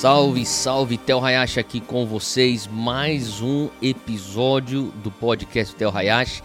[0.00, 2.68] Salve, salve, Tel Hayashi aqui com vocês.
[2.68, 6.40] Mais um episódio do podcast Tel Hayashi.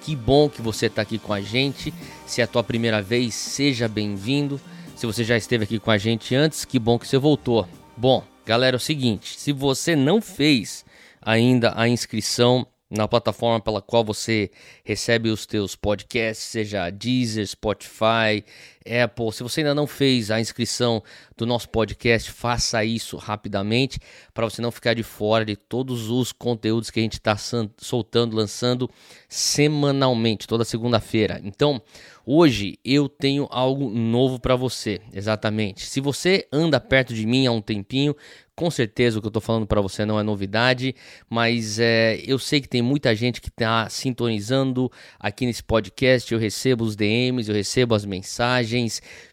[0.00, 1.94] Que bom que você está aqui com a gente.
[2.26, 4.60] Se é a tua primeira vez, seja bem-vindo.
[4.96, 7.68] Se você já esteve aqui com a gente antes, que bom que você voltou.
[7.96, 10.84] Bom, galera, é o seguinte: se você não fez
[11.22, 14.50] ainda a inscrição na plataforma pela qual você
[14.84, 18.44] recebe os teus podcasts, seja Deezer, Spotify,
[18.86, 19.32] Apple.
[19.32, 21.02] Se você ainda não fez a inscrição
[21.36, 23.98] do nosso podcast, faça isso rapidamente
[24.32, 27.36] para você não ficar de fora de todos os conteúdos que a gente está
[27.78, 28.90] soltando, lançando
[29.28, 31.40] semanalmente, toda segunda-feira.
[31.44, 31.82] Então,
[32.24, 35.86] hoje eu tenho algo novo para você, exatamente.
[35.86, 38.14] Se você anda perto de mim há um tempinho,
[38.56, 40.94] com certeza o que eu estou falando para você não é novidade,
[41.28, 46.32] mas é, eu sei que tem muita gente que está sintonizando aqui nesse podcast.
[46.32, 48.75] Eu recebo os DMs, eu recebo as mensagens.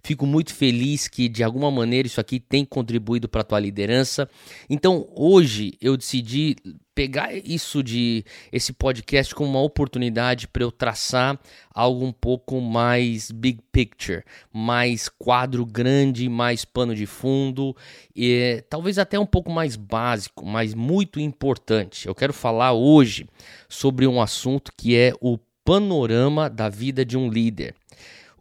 [0.03, 4.29] Fico muito feliz que de alguma maneira isso aqui tem contribuído para a tua liderança.
[4.69, 6.55] Então hoje eu decidi
[6.95, 11.39] pegar isso de esse podcast como uma oportunidade para eu traçar
[11.73, 17.75] algo um pouco mais big picture, mais quadro grande, mais pano de fundo
[18.15, 22.07] e talvez até um pouco mais básico, mas muito importante.
[22.07, 23.27] Eu quero falar hoje
[23.67, 27.73] sobre um assunto que é o panorama da vida de um líder.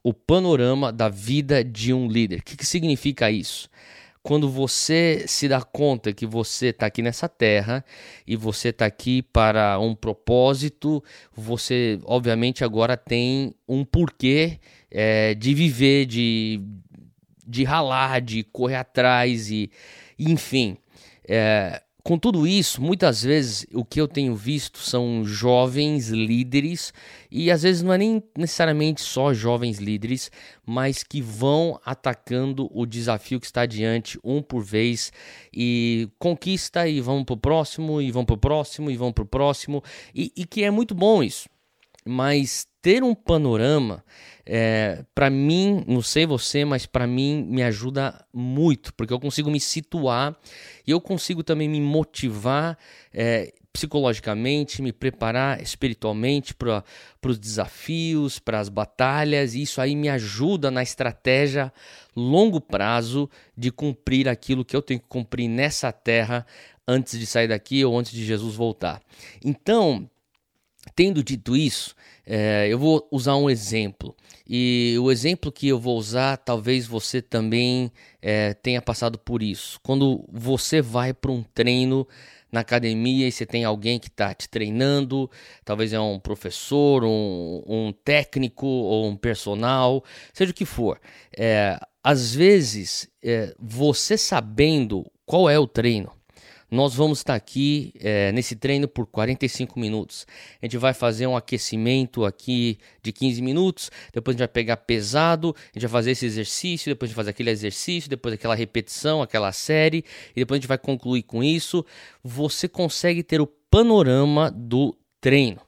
[0.03, 2.41] O panorama da vida de um líder.
[2.41, 3.69] O que, que significa isso?
[4.23, 7.85] quando você se dá conta que você está aqui nessa terra
[8.27, 11.03] e você está aqui para um propósito,
[11.35, 16.61] você obviamente agora tem um porquê é, de viver, de,
[17.45, 19.71] de ralar, de correr atrás e
[20.19, 20.77] enfim.
[21.27, 26.93] É, com tudo isso, muitas vezes o que eu tenho visto são jovens líderes,
[27.31, 30.31] e às vezes não é nem necessariamente só jovens líderes,
[30.67, 35.13] mas que vão atacando o desafio que está diante, um por vez,
[35.53, 39.23] e conquista e vão para o próximo, e vão para o próximo, e vão para
[39.23, 39.83] o próximo,
[40.13, 41.52] e, e que é muito bom isso.
[42.05, 44.05] Mas ter um panorama,
[44.45, 49.51] é, para mim, não sei você, mas para mim me ajuda muito, porque eu consigo
[49.51, 50.37] me situar
[50.87, 52.77] e eu consigo também me motivar
[53.15, 56.85] é, psicologicamente, me preparar espiritualmente para
[57.25, 61.73] os desafios, para as batalhas, e isso aí me ajuda na estratégia
[62.15, 66.45] longo prazo de cumprir aquilo que eu tenho que cumprir nessa terra
[66.87, 69.01] antes de sair daqui ou antes de Jesus voltar.
[69.43, 70.09] Então,
[70.95, 71.95] Tendo dito isso,
[72.27, 74.15] é, eu vou usar um exemplo.
[74.49, 79.79] E o exemplo que eu vou usar, talvez você também é, tenha passado por isso.
[79.83, 82.07] Quando você vai para um treino
[82.51, 85.31] na academia e você tem alguém que está te treinando,
[85.65, 90.05] talvez é um professor, um, um, técnico ou um personal,
[90.35, 91.01] seja o que for.
[91.35, 96.13] É, às vezes, é, você sabendo qual é o treino,
[96.73, 100.27] nós vamos estar aqui é, nesse treino por 45 minutos.
[100.61, 104.79] A gente vai fazer um aquecimento aqui de 15 minutos, depois a gente vai pegar
[104.79, 108.55] pesado, a gente vai fazer esse exercício, depois a gente fazer aquele exercício, depois aquela
[108.55, 110.03] repetição, aquela série,
[110.35, 111.85] e depois a gente vai concluir com isso.
[112.25, 115.61] Você consegue ter o panorama do treino.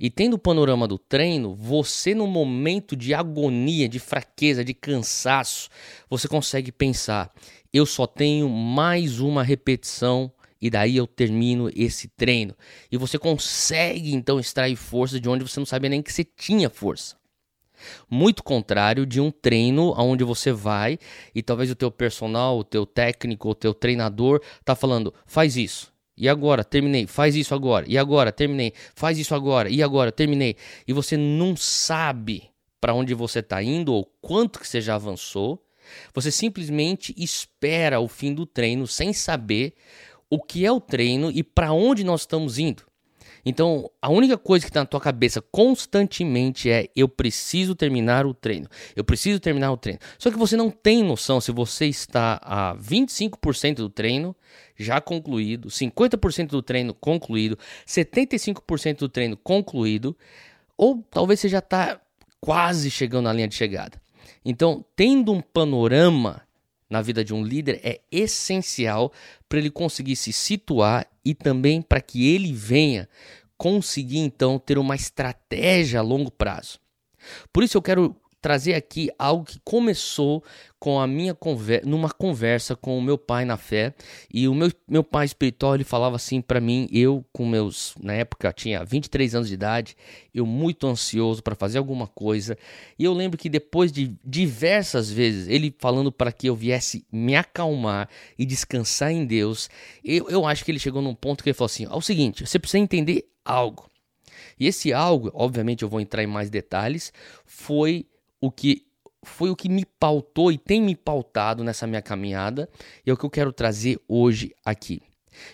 [0.00, 5.68] E tendo o panorama do treino, você no momento de agonia, de fraqueza, de cansaço,
[6.08, 7.32] você consegue pensar:
[7.72, 12.54] eu só tenho mais uma repetição e daí eu termino esse treino.
[12.90, 16.68] E você consegue então extrair força de onde você não sabia nem que você tinha
[16.68, 17.16] força.
[18.10, 20.98] Muito contrário de um treino onde você vai
[21.34, 25.90] e talvez o teu personal, o teu técnico, o teu treinador tá falando: "Faz isso".
[26.20, 27.06] E agora, terminei.
[27.06, 27.86] Faz isso agora.
[27.88, 28.74] E agora, terminei.
[28.94, 29.70] Faz isso agora.
[29.70, 30.54] E agora, terminei.
[30.86, 35.64] E você não sabe para onde você está indo ou quanto que você já avançou.
[36.14, 39.72] Você simplesmente espera o fim do treino sem saber
[40.30, 42.84] o que é o treino e para onde nós estamos indo.
[43.44, 48.34] Então, a única coisa que está na tua cabeça constantemente é: eu preciso terminar o
[48.34, 48.68] treino.
[48.94, 49.98] Eu preciso terminar o treino.
[50.18, 54.36] Só que você não tem noção se você está a 25% do treino
[54.76, 60.16] já concluído, 50% do treino concluído, 75% do treino concluído,
[60.76, 62.00] ou talvez você já está
[62.40, 64.00] quase chegando na linha de chegada.
[64.44, 66.42] Então, tendo um panorama
[66.90, 69.12] na vida de um líder é essencial
[69.48, 73.08] para ele conseguir se situar e também para que ele venha
[73.56, 76.80] conseguir então ter uma estratégia a longo prazo.
[77.52, 80.42] Por isso eu quero trazer aqui algo que começou
[80.78, 81.36] com a minha
[81.84, 83.94] numa conversa com o meu pai na fé.
[84.32, 88.14] E o meu, meu pai espiritual, ele falava assim para mim, eu com meus, na
[88.14, 89.96] época tinha 23 anos de idade,
[90.34, 92.56] eu muito ansioso para fazer alguma coisa.
[92.98, 97.36] E eu lembro que depois de diversas vezes ele falando para que eu viesse me
[97.36, 98.08] acalmar
[98.38, 99.68] e descansar em Deus,
[100.02, 102.46] eu, eu acho que ele chegou num ponto que ele falou assim: "É o seguinte,
[102.46, 103.90] você precisa entender algo.
[104.58, 107.12] E esse algo, obviamente eu vou entrar em mais detalhes,
[107.44, 108.06] foi
[108.40, 108.86] o que
[109.22, 112.68] foi o que me pautou e tem me pautado nessa minha caminhada
[113.04, 115.02] e é o que eu quero trazer hoje aqui.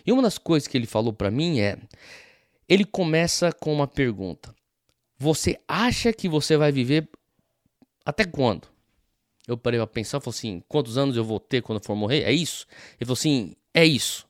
[0.04, 1.76] E uma das coisas que ele falou para mim é,
[2.68, 4.54] ele começa com uma pergunta:
[5.18, 7.08] Você acha que você vai viver
[8.04, 8.68] até quando?
[9.46, 12.22] Eu parei para pensar, falei assim: quantos anos eu vou ter quando for morrer?
[12.22, 12.66] É isso?
[12.98, 14.26] Ele falou assim: é isso.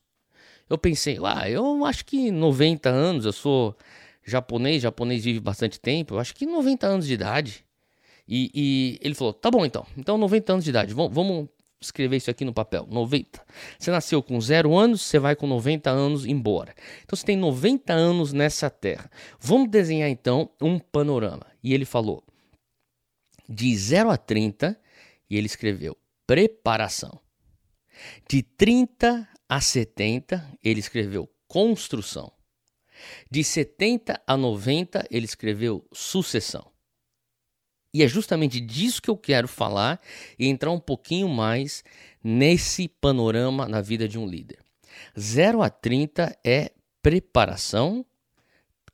[0.69, 3.77] Eu pensei, ah, eu acho que 90 anos, eu sou
[4.25, 7.66] japonês, japonês vive bastante tempo, eu acho que 90 anos de idade.
[8.29, 11.49] E, e ele falou: tá bom então, então 90 anos de idade, vamos, vamos
[11.81, 13.45] escrever isso aqui no papel: 90.
[13.79, 16.75] Você nasceu com zero anos, você vai com 90 anos embora.
[17.05, 19.11] Então você tem 90 anos nessa terra.
[19.39, 21.47] Vamos desenhar então um panorama.
[21.63, 22.25] E ele falou:
[23.49, 24.79] de 0 a 30,
[25.31, 25.97] e ele escreveu
[26.27, 27.21] preparação.
[28.29, 32.33] De 30 a 70, ele escreveu construção.
[33.31, 36.76] De 70 a 90, ele escreveu sucessão.
[37.97, 39.99] E é justamente disso que eu quero falar
[40.39, 41.83] e entrar um pouquinho mais
[42.23, 44.59] nesse panorama na vida de um líder.
[45.19, 48.05] 0 a 30 é preparação,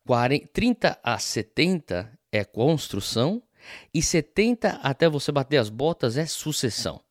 [0.07, 3.43] 40, 30 a 70 é construção
[3.93, 7.01] e 70 até você bater as botas é sucessão.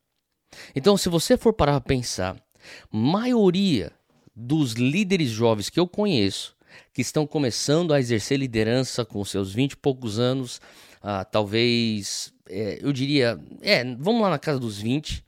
[0.75, 2.43] Então, se você for parar para pensar,
[2.91, 3.91] maioria
[4.35, 6.57] dos líderes jovens que eu conheço
[6.91, 10.59] que estão começando a exercer liderança com seus 20 e poucos anos,
[11.03, 15.23] ah, talvez, é, eu diria, é, vamos lá na casa dos 20,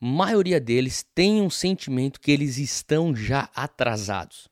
[0.00, 4.48] maioria deles tem um sentimento que eles estão já atrasados.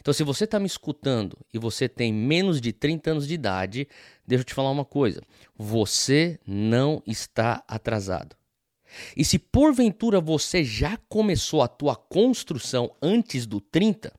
[0.00, 3.86] Então, se você está me escutando e você tem menos de 30 anos de idade,
[4.26, 5.22] deixa eu te falar uma coisa:
[5.56, 8.34] você não está atrasado.
[9.16, 14.12] E se porventura você já começou a tua construção antes do 30,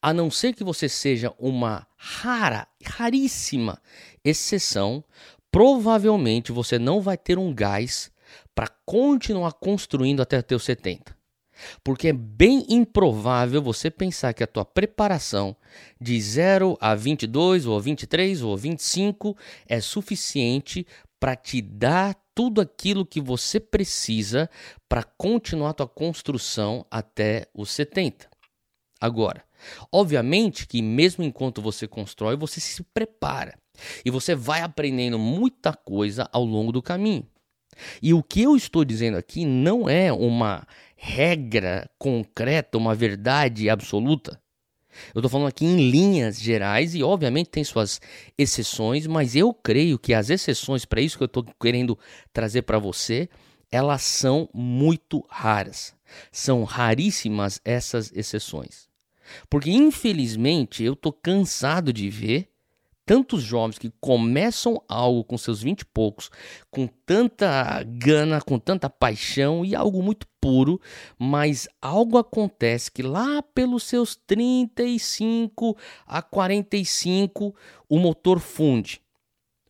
[0.00, 3.80] a não ser que você seja uma rara, raríssima
[4.24, 5.04] exceção,
[5.50, 8.10] provavelmente você não vai ter um gás
[8.54, 11.18] para continuar construindo até teus 70.
[11.84, 15.54] Porque é bem improvável você pensar que a tua preparação
[16.00, 19.36] de 0 a 22 ou 23 ou 25
[19.66, 20.86] é suficiente
[21.18, 24.48] para te dar tudo aquilo que você precisa
[24.88, 28.30] para continuar a tua construção até os 70.
[28.98, 29.44] Agora,
[29.92, 33.58] Obviamente que mesmo enquanto você constrói, você se prepara
[34.04, 37.26] e você vai aprendendo muita coisa ao longo do caminho.
[38.02, 40.66] E o que eu estou dizendo aqui não é uma
[40.96, 44.40] regra concreta, uma verdade absoluta.
[45.14, 48.00] Eu estou falando aqui em linhas gerais e, obviamente, tem suas
[48.36, 51.98] exceções, mas eu creio que as exceções para isso que eu estou querendo
[52.32, 53.28] trazer para você,
[53.70, 55.94] elas são muito raras.
[56.32, 58.89] São raríssimas essas exceções.
[59.48, 62.50] Porque infelizmente eu tô cansado de ver
[63.10, 66.30] tantos jovens que começam algo com seus vinte e poucos,
[66.70, 70.80] com tanta gana, com tanta paixão e algo muito puro,
[71.18, 77.52] mas algo acontece que lá pelos seus 35 a 45
[77.88, 79.02] o motor funde.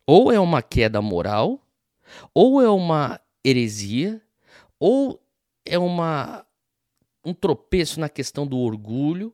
[0.06, 1.64] Ou é uma queda moral,
[2.34, 4.20] ou é uma heresia,
[4.78, 5.18] ou
[5.64, 6.44] é uma
[7.24, 9.32] um tropeço na questão do orgulho,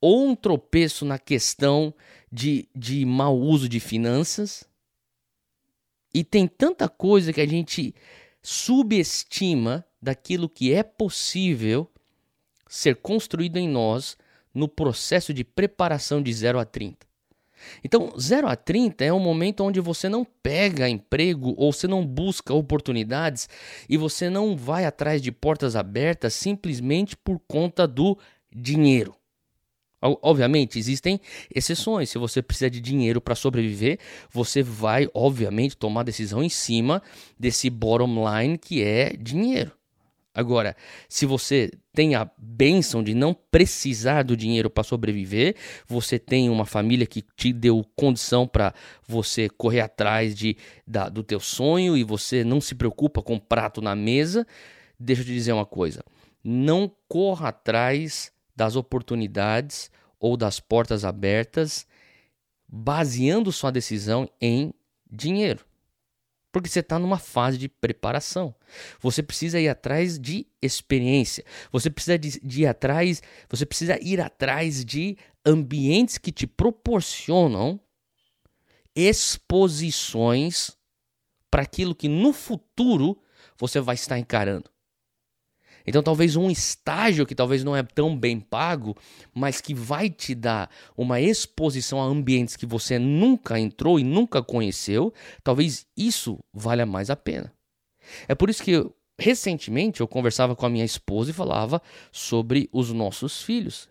[0.00, 1.94] ou um tropeço na questão
[2.30, 4.64] de, de mau uso de finanças.
[6.12, 7.94] E tem tanta coisa que a gente
[8.42, 11.90] subestima daquilo que é possível
[12.68, 14.16] ser construído em nós
[14.54, 17.10] no processo de preparação de 0 a 30.
[17.84, 22.06] Então, 0 a 30 é um momento onde você não pega emprego ou você não
[22.06, 23.48] busca oportunidades
[23.88, 28.18] e você não vai atrás de portas abertas simplesmente por conta do
[28.50, 29.14] dinheiro.
[30.02, 31.20] Obviamente, existem
[31.54, 32.08] exceções.
[32.08, 33.98] Se você precisa de dinheiro para sobreviver,
[34.30, 37.02] você vai, obviamente, tomar decisão em cima
[37.38, 39.72] desse bottom line que é dinheiro.
[40.32, 40.76] Agora,
[41.08, 45.56] se você tem a benção de não precisar do dinheiro para sobreviver,
[45.88, 48.72] você tem uma família que te deu condição para
[49.06, 53.82] você correr atrás de, da, do teu sonho e você não se preocupa com prato
[53.82, 54.46] na mesa,
[54.98, 56.04] deixa eu te dizer uma coisa:
[56.44, 61.86] não corra atrás das oportunidades ou das portas abertas,
[62.68, 64.74] baseando sua decisão em
[65.10, 65.64] dinheiro.
[66.52, 68.54] Porque você está numa fase de preparação.
[69.00, 71.42] Você precisa ir atrás de experiência.
[71.72, 73.22] Você precisa de, de ir atrás.
[73.48, 77.80] Você precisa ir atrás de ambientes que te proporcionam
[78.94, 80.76] exposições
[81.50, 83.22] para aquilo que no futuro
[83.56, 84.70] você vai estar encarando.
[85.90, 88.96] Então, talvez um estágio que talvez não é tão bem pago,
[89.34, 94.40] mas que vai te dar uma exposição a ambientes que você nunca entrou e nunca
[94.40, 97.52] conheceu, talvez isso valha mais a pena.
[98.28, 101.82] É por isso que recentemente eu conversava com a minha esposa e falava
[102.12, 103.88] sobre os nossos filhos.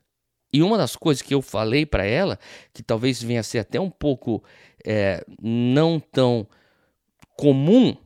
[0.53, 2.39] E uma das coisas que eu falei para ela,
[2.74, 4.41] que talvez venha a ser até um pouco
[4.86, 6.48] é, não tão
[7.36, 7.98] comum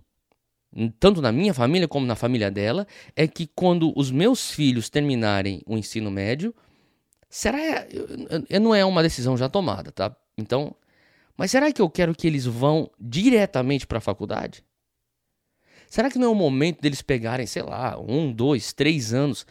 [1.00, 5.62] tanto na minha família como na família dela, é que quando os meus filhos terminarem
[5.66, 6.54] o ensino médio,
[7.30, 7.58] será
[8.62, 10.16] não é uma decisão já tomada, tá?
[10.38, 10.76] Então,
[11.38, 14.64] mas será que eu quero que eles vão diretamente para a faculdade?
[15.88, 19.46] Será que não é o momento deles pegarem, sei lá, um, dois, três anos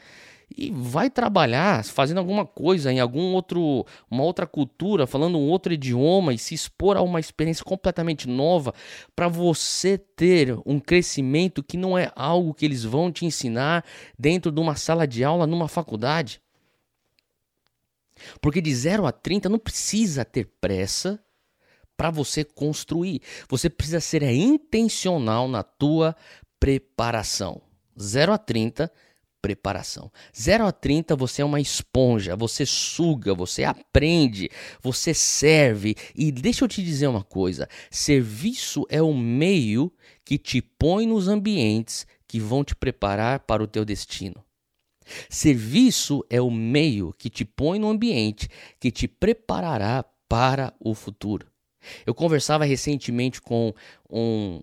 [0.57, 5.73] e vai trabalhar fazendo alguma coisa em algum outro, uma outra cultura, falando um outro
[5.73, 8.75] idioma e se expor a uma experiência completamente nova
[9.15, 13.85] para você ter um crescimento que não é algo que eles vão te ensinar
[14.19, 16.41] dentro de uma sala de aula numa faculdade.
[18.41, 21.23] Porque de 0 a 30 não precisa ter pressa
[21.97, 23.21] para você construir.
[23.49, 26.17] Você precisa ser intencional na tua
[26.59, 27.61] preparação.
[27.99, 28.91] 0 a 30
[29.43, 30.11] preparação.
[30.35, 34.49] 0 a 30 você é uma esponja, você suga, você aprende,
[34.81, 35.97] você serve.
[36.15, 39.93] E deixa eu te dizer uma coisa: serviço é o meio
[40.25, 44.43] que te põe nos ambientes que vão te preparar para o teu destino.
[45.29, 51.47] Serviço é o meio que te põe no ambiente que te preparará para o futuro.
[52.07, 53.75] Eu conversava recentemente com
[54.09, 54.61] um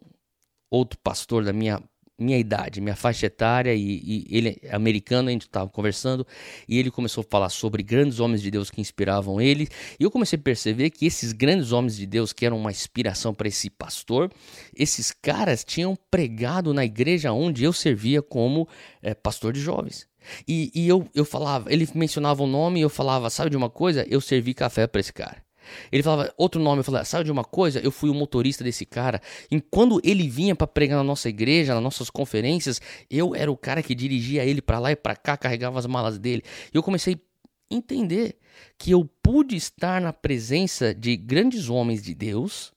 [0.72, 1.84] outro pastor da minha
[2.20, 6.26] minha idade, minha faixa etária, e, e ele americano, a gente estava conversando,
[6.68, 9.68] e ele começou a falar sobre grandes homens de Deus que inspiravam ele,
[10.00, 13.34] e eu comecei a perceber que esses grandes homens de Deus que eram uma inspiração
[13.34, 14.32] para esse pastor,
[14.76, 18.68] esses caras tinham pregado na igreja onde eu servia como
[19.02, 20.08] é, pastor de jovens.
[20.48, 23.58] E, e eu, eu falava, ele mencionava o um nome e eu falava, sabe de
[23.58, 24.06] uma coisa?
[24.10, 25.49] Eu servi café para esse cara.
[25.92, 27.80] Ele falava outro nome, eu falava, sabe de uma coisa?
[27.80, 29.22] Eu fui o motorista desse cara.
[29.50, 33.58] E quando ele vinha para pregar na nossa igreja, nas nossas conferências, eu era o
[33.58, 36.44] cara que dirigia ele para lá e para cá, carregava as malas dele.
[36.74, 38.38] E eu comecei a entender
[38.78, 42.74] que eu pude estar na presença de grandes homens de Deus,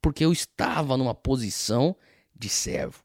[0.00, 1.96] porque eu estava numa posição
[2.34, 3.02] de servo.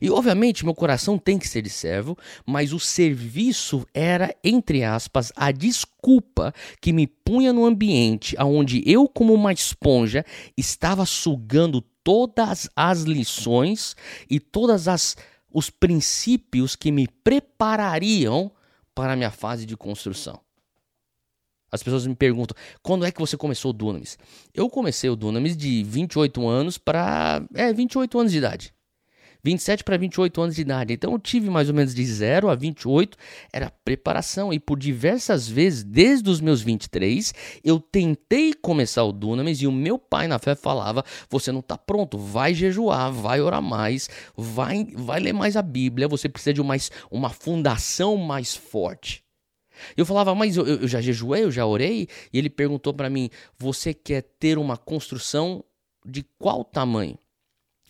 [0.00, 5.32] E obviamente meu coração tem que ser de servo, mas o serviço era, entre aspas,
[5.36, 10.24] a desculpa que me punha no ambiente onde eu, como uma esponja,
[10.56, 13.94] estava sugando todas as lições
[14.28, 15.16] e todas as
[15.52, 18.52] os princípios que me preparariam
[18.94, 20.40] para a minha fase de construção.
[21.70, 24.18] As pessoas me perguntam: quando é que você começou o Dunamis?
[24.52, 27.42] Eu comecei o Dunamis de 28 anos para.
[27.54, 28.74] É, 28 anos de idade.
[29.42, 30.92] 27 para 28 anos de idade.
[30.92, 33.16] Então eu tive mais ou menos de 0 a 28,
[33.52, 34.52] era preparação.
[34.52, 37.32] E por diversas vezes, desde os meus 23,
[37.64, 41.76] eu tentei começar o Dunamis e o meu pai na fé falava: você não está
[41.76, 46.60] pronto, vai jejuar, vai orar mais, vai, vai ler mais a Bíblia, você precisa de
[46.60, 46.76] uma,
[47.10, 49.24] uma fundação mais forte.
[49.96, 52.08] Eu falava, mas eu, eu já jejuei, eu já orei.
[52.32, 55.64] E ele perguntou para mim: você quer ter uma construção
[56.04, 57.18] de qual tamanho?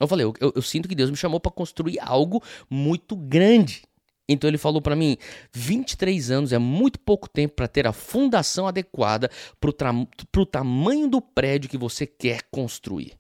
[0.00, 3.82] Eu falei, eu, eu, eu sinto que Deus me chamou para construir algo muito grande.
[4.26, 5.18] Então ele falou para mim:
[5.52, 9.30] 23 anos é muito pouco tempo para ter a fundação adequada
[9.60, 13.18] para o tamanho do prédio que você quer construir.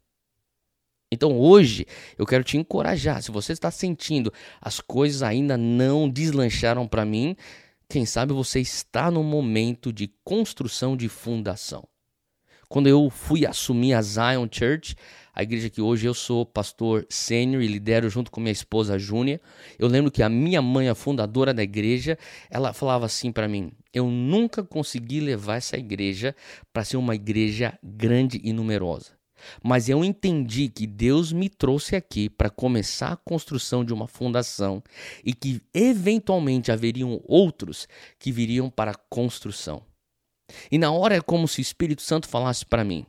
[1.12, 3.20] Então hoje eu quero te encorajar.
[3.22, 7.36] Se você está sentindo as coisas ainda não deslancharam para mim,
[7.88, 11.89] quem sabe você está no momento de construção de fundação.
[12.72, 14.94] Quando eu fui assumir a Zion Church,
[15.34, 19.40] a igreja que hoje eu sou pastor sênior e lidero junto com minha esposa Júnia.
[19.76, 22.16] Eu lembro que a minha mãe, a fundadora da igreja,
[22.48, 26.32] ela falava assim para mim: "Eu nunca consegui levar essa igreja
[26.72, 29.18] para ser uma igreja grande e numerosa.
[29.64, 34.80] Mas eu entendi que Deus me trouxe aqui para começar a construção de uma fundação
[35.24, 39.89] e que eventualmente haveriam outros que viriam para a construção.
[40.70, 43.06] E na hora é como se o Espírito Santo falasse para mim: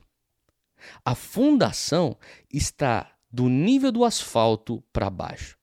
[1.04, 2.18] a fundação
[2.52, 5.58] está do nível do asfalto para baixo.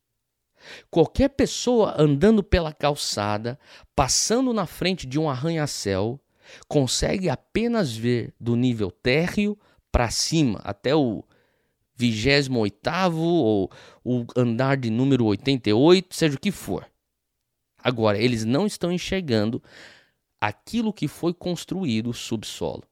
[0.90, 3.58] Qualquer pessoa andando pela calçada,
[3.94, 6.20] passando na frente de um arranha-céu,
[6.66, 9.58] consegue apenas ver do nível térreo
[9.90, 11.25] para cima, até o
[11.97, 12.80] 28
[13.16, 13.70] ou
[14.04, 16.87] o andar de número 88, seja o que for.
[17.82, 19.62] Agora, eles não estão enxergando
[20.40, 22.85] aquilo que foi construído subsolo.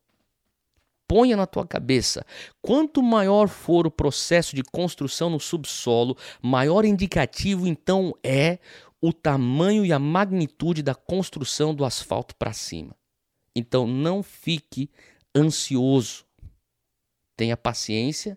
[1.09, 2.27] Ponha na tua cabeça,
[2.61, 8.59] quanto maior for o processo de construção no subsolo, maior indicativo então é
[9.01, 12.97] o tamanho e a magnitude da construção do asfalto para cima.
[13.55, 14.91] Então não fique
[15.35, 16.25] ansioso.
[17.37, 18.37] Tenha paciência,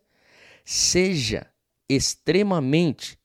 [0.64, 1.48] seja
[1.90, 3.18] extremamente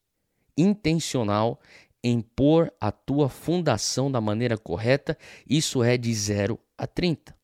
[0.56, 1.60] intencional
[2.04, 5.16] em pôr a tua fundação da maneira correta,
[5.48, 7.34] isso é de 0 a 30.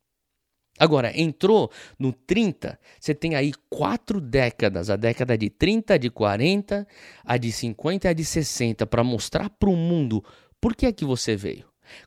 [0.78, 6.86] Agora, entrou no 30, você tem aí quatro décadas, a década de 30, de 40,
[7.24, 10.22] a de 50 e a de 60, para mostrar para o mundo
[10.60, 11.64] por que é que você veio.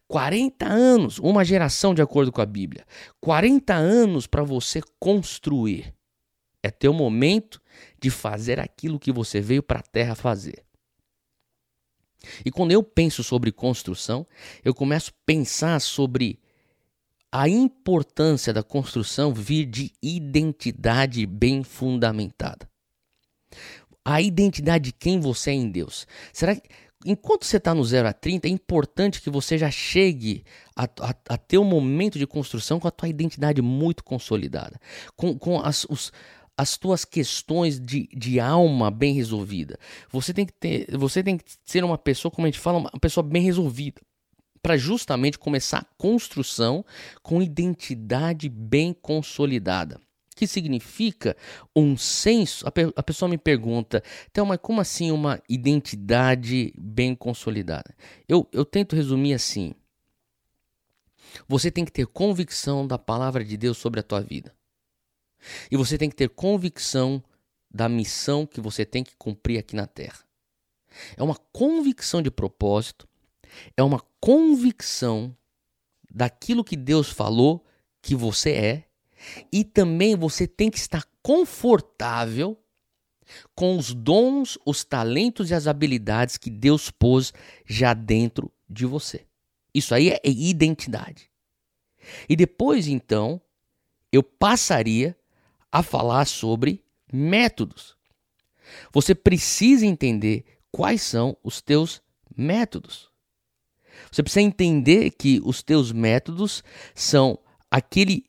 [0.07, 2.85] 40 anos, uma geração de acordo com a Bíblia.
[3.19, 5.93] 40 anos para você construir.
[6.61, 7.61] É teu momento
[7.99, 10.63] de fazer aquilo que você veio para a terra fazer.
[12.45, 14.25] E quando eu penso sobre construção,
[14.63, 16.39] eu começo a pensar sobre
[17.31, 22.69] a importância da construção vir de identidade bem fundamentada.
[24.05, 26.05] A identidade de quem você é em Deus.
[26.31, 26.69] Será que
[27.05, 30.43] enquanto você está no 0 a 30, é importante que você já chegue
[30.75, 34.79] a, a, a, ter um momento de construção com a tua identidade muito consolidada,
[35.15, 36.11] com, com as, os,
[36.57, 39.77] as tuas questões de, de alma bem resolvida.
[40.11, 42.99] Você tem que ter, você tem que ser uma pessoa, como a gente fala, uma
[42.99, 44.01] pessoa bem resolvida,
[44.61, 46.85] para justamente começar a construção
[47.21, 49.99] com identidade bem consolidada.
[50.35, 51.37] Que significa
[51.75, 52.67] um senso.
[52.67, 57.93] A, pe a pessoa me pergunta, então, mas como assim uma identidade bem consolidada?
[58.27, 59.75] Eu, eu tento resumir assim.
[61.47, 64.53] Você tem que ter convicção da palavra de Deus sobre a tua vida.
[65.69, 67.23] E você tem que ter convicção
[67.69, 70.19] da missão que você tem que cumprir aqui na Terra.
[71.17, 73.07] É uma convicção de propósito,
[73.75, 75.35] é uma convicção
[76.13, 77.65] daquilo que Deus falou
[78.01, 78.83] que você é,
[79.51, 82.57] e também você tem que estar confortável
[83.55, 87.33] com os dons, os talentos e as habilidades que Deus pôs
[87.65, 89.25] já dentro de você.
[89.73, 91.31] Isso aí é identidade.
[92.27, 93.41] E depois, então,
[94.11, 95.17] eu passaria
[95.73, 97.97] a falar sobre métodos.
[98.93, 101.99] Você precisa entender quais são os teus
[102.37, 103.09] métodos.
[104.11, 107.39] Você precisa entender que os teus métodos são
[107.71, 108.23] aquele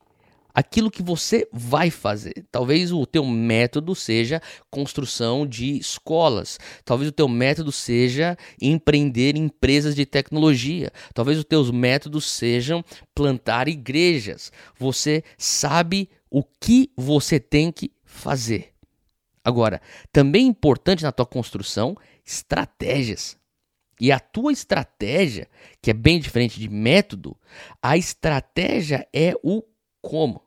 [0.54, 2.46] aquilo que você vai fazer.
[2.50, 6.58] Talvez o teu método seja construção de escolas.
[6.84, 10.92] Talvez o teu método seja empreender empresas de tecnologia.
[11.12, 14.52] Talvez os teus métodos sejam plantar igrejas.
[14.78, 18.74] Você sabe o que você tem que fazer.
[19.44, 19.80] Agora,
[20.12, 23.38] também é importante na tua construção estratégias.
[24.00, 25.48] E a tua estratégia,
[25.80, 27.36] que é bem diferente de método,
[27.80, 29.62] a estratégia é o
[30.02, 30.42] como.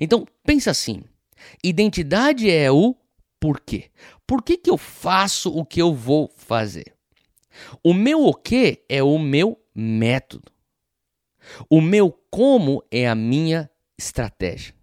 [0.00, 1.04] Então, pensa assim:
[1.62, 2.96] identidade é o
[3.38, 3.90] porquê.
[4.26, 6.94] Por que, que eu faço o que eu vou fazer?
[7.84, 10.50] O meu o que é o meu método.
[11.68, 13.69] O meu como é a minha
[14.00, 14.74] estratégia.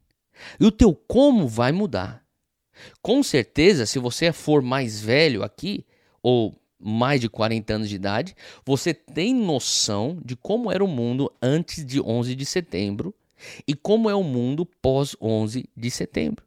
[0.59, 2.23] E o teu como vai mudar.
[3.01, 5.85] Com certeza, se você for mais velho aqui,
[6.21, 11.31] ou mais de 40 anos de idade, você tem noção de como era o mundo
[11.41, 13.15] antes de 11 de setembro
[13.67, 16.45] e como é o mundo pós 11 de setembro.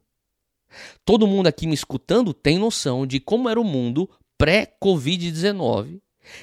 [1.03, 5.99] Todo mundo aqui me escutando tem noção de como era o mundo pré-Covid-19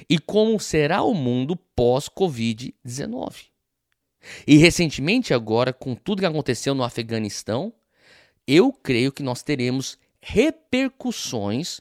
[0.09, 3.47] e como será o mundo pós-Covid-19.
[4.47, 7.73] E recentemente, agora, com tudo que aconteceu no Afeganistão,
[8.47, 11.81] eu creio que nós teremos repercussões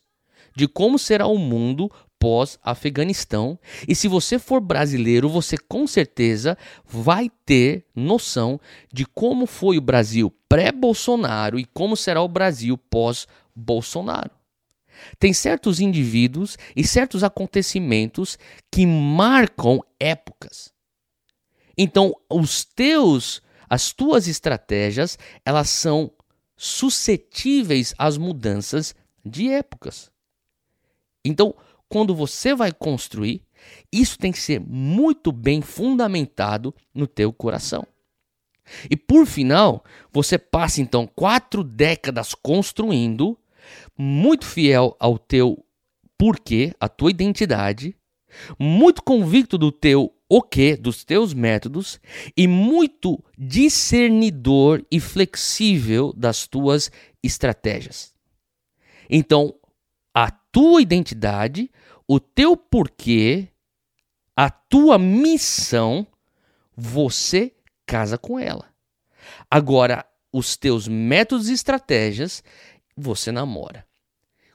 [0.56, 3.60] de como será o mundo pós-Afeganistão.
[3.88, 8.60] E se você for brasileiro, você com certeza vai ter noção
[8.92, 14.32] de como foi o Brasil pré-Bolsonaro e como será o Brasil pós-Bolsonaro.
[15.20, 18.38] Tem certos indivíduos e certos acontecimentos
[18.72, 20.74] que marcam épocas.
[21.78, 26.12] Então, os teus, as tuas estratégias, elas são
[26.56, 30.10] suscetíveis às mudanças de épocas.
[31.24, 31.54] Então,
[31.88, 33.44] quando você vai construir,
[33.92, 37.86] isso tem que ser muito bem fundamentado no teu coração.
[38.90, 43.38] E por final, você passa então quatro décadas construindo,
[43.98, 45.64] muito fiel ao teu
[46.18, 47.96] porquê, à tua identidade,
[48.60, 52.00] muito convicto do teu o que dos teus métodos
[52.36, 56.92] e muito discernidor e flexível das tuas
[57.24, 58.14] estratégias.
[59.10, 59.56] Então,
[60.14, 61.72] a tua identidade,
[62.08, 63.48] o teu porquê,
[64.36, 66.06] a tua missão,
[66.76, 67.54] você
[67.86, 68.68] casa com ela.
[69.50, 72.44] Agora, os teus métodos e estratégias,
[72.96, 73.88] você namora.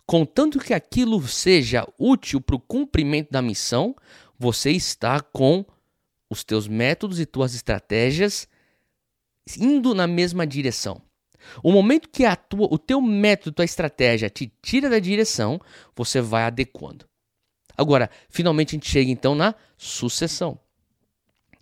[0.07, 3.97] Contanto que aquilo seja útil para o cumprimento da missão,
[4.43, 5.65] você está com
[6.29, 8.49] os teus métodos e tuas estratégias
[9.57, 11.01] indo na mesma direção.
[11.63, 15.61] O momento que a tua, o teu método, tua estratégia te tira da direção,
[15.95, 17.07] você vai adequando.
[17.77, 20.59] Agora, finalmente a gente chega então na sucessão.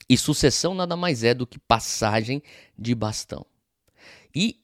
[0.09, 2.43] E sucessão nada mais é do que passagem
[2.79, 3.45] de bastão.
[4.35, 4.59] E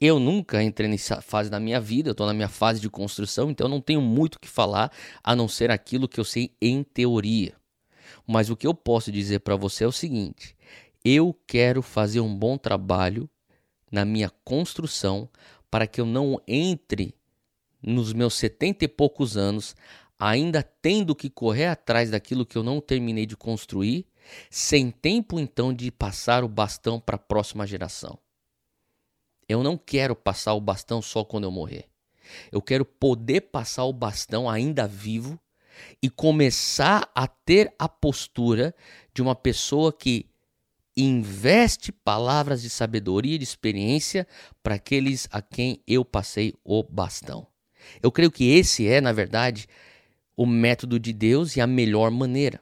[0.00, 3.50] eu nunca entrei nessa fase da minha vida, eu estou na minha fase de construção,
[3.50, 4.90] então eu não tenho muito o que falar
[5.22, 7.54] a não ser aquilo que eu sei em teoria.
[8.26, 10.56] Mas o que eu posso dizer para você é o seguinte:
[11.04, 13.28] eu quero fazer um bom trabalho
[13.90, 15.28] na minha construção
[15.70, 17.14] para que eu não entre
[17.82, 19.74] nos meus setenta e poucos anos
[20.18, 24.06] ainda tendo que correr atrás daquilo que eu não terminei de construir
[24.50, 28.18] sem tempo então de passar o bastão para a próxima geração.
[29.48, 31.86] Eu não quero passar o bastão só quando eu morrer.
[32.50, 35.38] Eu quero poder passar o bastão ainda vivo
[36.02, 38.74] e começar a ter a postura
[39.12, 40.26] de uma pessoa que
[40.96, 44.26] investe palavras de sabedoria e de experiência
[44.62, 47.46] para aqueles a quem eu passei o bastão.
[48.02, 49.66] Eu creio que esse é, na verdade,
[50.36, 52.60] o método de Deus e a melhor maneira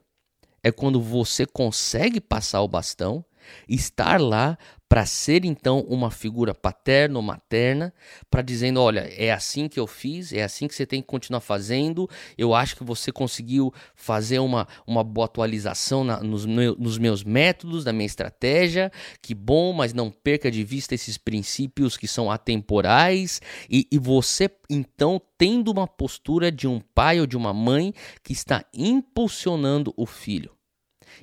[0.62, 3.24] é quando você consegue passar o bastão,
[3.68, 4.56] estar lá
[4.92, 7.94] para ser então uma figura paterna ou materna,
[8.30, 11.40] para dizendo, olha, é assim que eu fiz, é assim que você tem que continuar
[11.40, 12.06] fazendo.
[12.36, 17.24] Eu acho que você conseguiu fazer uma, uma boa atualização na, nos, meu, nos meus
[17.24, 18.92] métodos, da minha estratégia.
[19.22, 23.40] Que bom, mas não perca de vista esses princípios que são atemporais.
[23.70, 28.34] E, e você então tendo uma postura de um pai ou de uma mãe que
[28.34, 30.50] está impulsionando o filho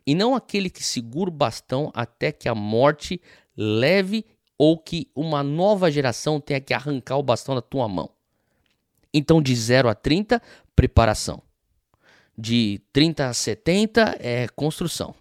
[0.06, 3.21] e não aquele que segura o bastão até que a morte
[3.56, 4.25] leve
[4.58, 8.10] ou que uma nova geração tenha que arrancar o bastão da tua mão.
[9.13, 10.41] Então, de 0 a 30,
[10.75, 11.41] preparação.
[12.38, 15.15] De 30 a 70 é construção.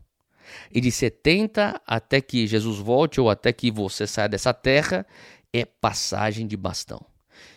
[0.72, 5.07] E de 70 até que Jesus volte ou até que você saia dessa terra
[5.52, 7.04] é passagem de bastão.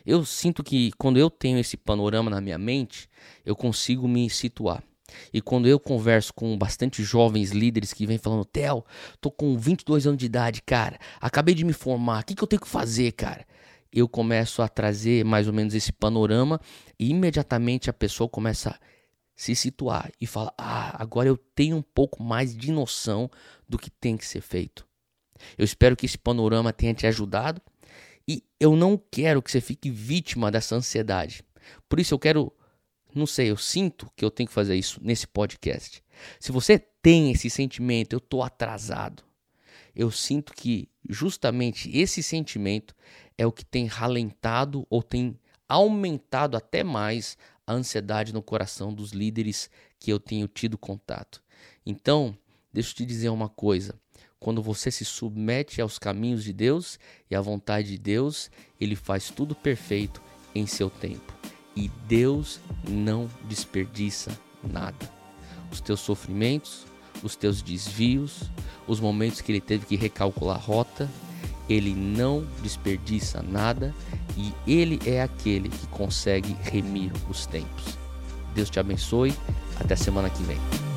[0.05, 3.09] Eu sinto que quando eu tenho esse panorama na minha mente,
[3.45, 4.83] eu consigo me situar.
[5.33, 8.83] E quando eu converso com bastante jovens líderes que vêm falando, Theo,
[9.19, 12.47] tô com 22 anos de idade, cara, acabei de me formar, o que, que eu
[12.47, 13.45] tenho que fazer, cara?
[13.91, 16.59] Eu começo a trazer mais ou menos esse panorama
[16.97, 18.79] e imediatamente a pessoa começa a
[19.35, 23.29] se situar e fala: Ah, agora eu tenho um pouco mais de noção
[23.67, 24.87] do que tem que ser feito.
[25.57, 27.61] Eu espero que esse panorama tenha te ajudado
[28.27, 31.43] e eu não quero que você fique vítima dessa ansiedade.
[31.89, 32.53] Por isso eu quero
[33.13, 36.03] não sei, eu sinto que eu tenho que fazer isso nesse podcast.
[36.39, 39.23] Se você tem esse sentimento, eu estou atrasado.
[39.95, 42.95] Eu sinto que justamente esse sentimento
[43.37, 49.11] é o que tem ralentado ou tem aumentado até mais a ansiedade no coração dos
[49.11, 49.69] líderes
[49.99, 51.41] que eu tenho tido contato.
[51.85, 52.37] Então,
[52.71, 53.99] deixa eu te dizer uma coisa.
[54.39, 59.29] Quando você se submete aos caminhos de Deus e à vontade de Deus, ele faz
[59.29, 60.21] tudo perfeito
[60.55, 61.31] em seu tempo.
[61.75, 64.31] E Deus não desperdiça
[64.63, 65.09] nada.
[65.71, 66.85] Os teus sofrimentos,
[67.23, 68.49] os teus desvios,
[68.87, 71.09] os momentos que ele teve que recalcular a rota,
[71.69, 73.93] ele não desperdiça nada
[74.37, 77.97] e ele é aquele que consegue remir os tempos.
[78.53, 79.33] Deus te abençoe.
[79.79, 80.90] Até semana que vem.